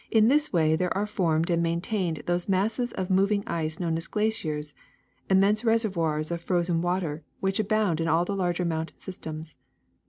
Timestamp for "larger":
8.35-8.65